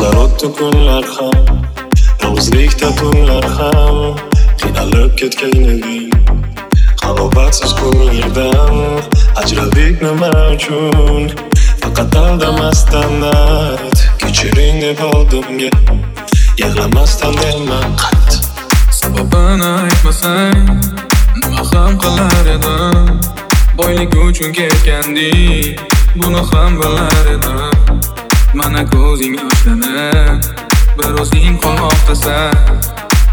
Кислородты 0.00 0.48
kunlar 0.48 1.04
ham 1.04 1.46
ravzlikda 2.22 2.88
tunlar 2.96 3.44
ham 3.56 3.98
qiynalib 4.60 5.12
ketganliging 5.20 6.14
halovatsiz 7.02 7.74
ko'ngildan 7.80 8.74
ajradik 9.42 10.00
nima 10.06 10.30
uchun 10.54 11.28
faqat 11.82 12.16
aldamasdan 12.22 13.12
dard 13.24 13.98
kechiring 14.22 14.80
deb 14.86 15.04
oldimga 15.12 15.70
Yig'lamasdan 16.60 17.34
deyman 17.40 17.96
qayt 17.96 18.32
Sababini 18.92 19.64
aytmasang 19.64 20.68
Nima 21.40 21.62
ham 21.70 21.92
qilar 22.02 22.46
edim? 22.54 23.20
Boylik 23.78 24.14
uchun 24.24 24.52
ketganding 24.52 25.78
Buni 26.16 26.42
ham 26.50 26.72
bilar 26.80 27.26
edim. 27.34 27.70
Mana 28.54 28.82
ko'zing 28.92 29.38
yoshlanib 29.40 30.44
Bir 30.98 31.12
o'zing 31.22 31.56
qolmoqdasan 31.62 32.52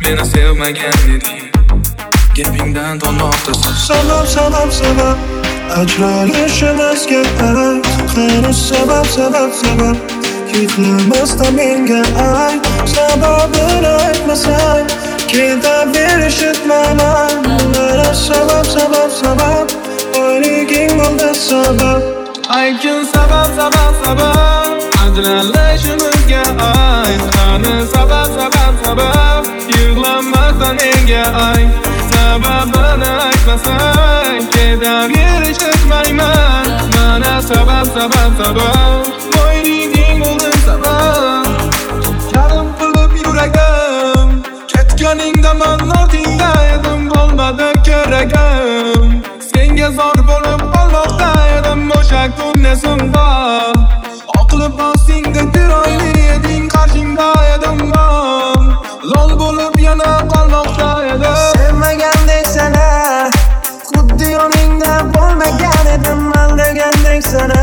Meni 0.00 0.24
sevmagan 0.32 1.02
eding. 1.16 1.44
Gapingdan 2.36 2.98
tonmoqdasan. 2.98 3.74
Sabab, 3.86 4.26
sabab, 4.34 4.70
sabab 4.80 5.18
Ajralishimizga 5.78 7.22
ayt 7.46 7.86
Qani 8.14 8.52
sabab, 8.66 9.06
sabab, 9.16 9.50
sabab 9.62 9.96
Yig'lamasdan 10.52 11.56
menga 11.56 12.04
ayt 12.20 12.60
Sababini 12.84 13.88
aytmasang 14.04 14.84
Ketaverishibman 15.24 17.00
Mana 17.00 18.12
sabab, 18.12 18.60
sabab, 18.68 19.08
sabab 19.08 19.64
Boyliging 20.12 20.92
bo'ldi 20.98 21.32
sabab 21.32 22.04
Aytgin 22.52 23.00
sabab, 23.12 23.48
sabab, 23.56 23.92
sabab 24.04 24.76
Ajralishimizga 25.00 26.44
ay. 26.68 27.16
Qani 27.32 27.88
sabab, 27.88 28.28
sabab, 28.36 28.72
sabab 28.84 29.42
Yig'lamasdan 29.72 30.76
menga 30.76 31.24
ayt 31.48 31.72
Sababini 32.12 33.08
aytmasang 33.24 34.44
Ketaverishmayman 34.52 36.68
Mana 36.92 37.40
sabab, 37.40 37.88
sabab, 37.96 38.36
sabab 38.36 39.01
yoningda 45.02 45.54
man 45.54 45.80
ortingda 46.00 46.50
edim 46.74 47.10
Bo'lmadi 47.10 47.68
keragim 47.86 49.22
Senga 49.48 49.88
zor 49.98 50.18
bo'lib 50.28 50.62
qolmoqda 50.74 51.30
edim 51.56 51.80
O'sha 51.98 52.22
kun 52.38 52.64
esimda 52.72 53.24
Oqilib 54.40 54.82
ostingda 54.88 55.42
chiroyli 55.54 56.12
eding 56.36 56.68
Qarshingda 56.74 57.28
edim 57.54 57.80
man 57.92 58.70
Lol 59.12 59.34
bo'lib 59.42 59.80
yana 59.86 60.10
qolmoqda 60.34 60.90
edim 61.14 61.40
Sevmagandek 61.56 62.46
sana 62.54 62.86
Xuddi 63.88 64.30
yoningda 64.36 64.92
bo'lmagan 65.16 65.92
edim 65.96 66.22
Aldagandek 66.42 67.26
sana 67.32 67.62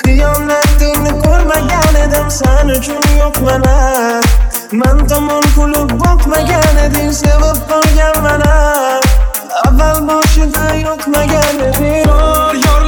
Xiyonatingni 0.00 1.12
ko'rmagan 1.26 2.02
edim 2.06 2.30
San 2.40 2.74
uchun 2.78 3.04
yo'qman 3.20 3.70
Man 4.72 5.06
tomon 5.06 5.42
kulib 5.54 5.90
boqmagan 6.00 6.76
eding 6.84 7.10
Sevib 7.12 7.58
qolgan 7.68 8.16
mana. 8.24 8.52
Avval 9.66 9.98
boshida 10.08 10.64
yotmagan 10.84 11.60
eding 11.68 12.81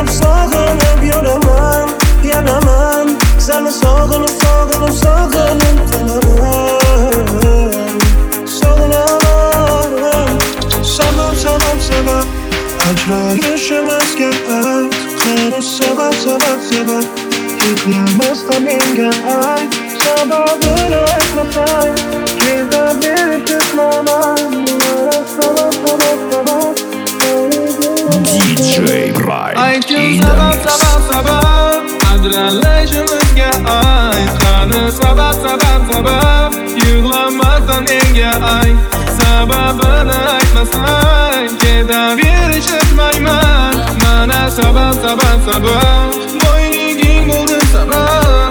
tunlaring 0.00 0.08
izlab 0.08 0.08
sog'inib 0.08 1.02
yuraman 1.02 1.88
Yana 2.24 2.60
man 2.64 3.08
Seni 3.38 3.70
sog'inib, 3.70 4.28
sog'inib, 4.42 4.92
sog'inib 5.02 5.78
qolaman 5.90 7.98
Sog'inaman 8.46 10.38
Sabab, 10.84 11.34
sabab, 11.36 11.78
sabab 11.88 12.26
Ajralishimizga 12.88 14.30
ayt 14.56 14.92
Qani 15.20 15.60
sabab, 15.62 16.14
sabab, 16.24 16.60
sabab 16.70 17.04
Yig'lamasdan 17.60 18.60
menga 18.64 19.10
ayt 19.36 19.70
Sababini 20.00 21.00
aytmasang 21.14 21.96
Ketaverishibman 22.40 24.40
Sabab, 24.66 25.24
sabab, 25.36 25.74
sabab 25.86 26.18
DJ 26.20 26.29
Aytgin 29.70 30.22
sabab, 30.22 30.56
sabab, 30.66 31.00
sabab 31.10 31.82
Ajralishimizga 32.12 33.50
ayt 33.74 34.32
Qani 34.42 34.82
sabab, 34.98 35.34
sabab, 35.44 35.80
sabab 35.90 36.50
Yig'lamasdan 36.80 37.82
menga 37.86 38.32
ayt 38.54 38.76
Sababini 39.18 40.18
aytmasang 40.34 41.50
Ketaverishmayman 41.62 43.74
Mana 44.02 44.40
sabab, 44.50 44.94
sabab, 45.04 45.38
sabab 45.46 46.10
Boyliging 46.42 47.24
bo'ldi 47.30 47.58
sabab 47.70 48.50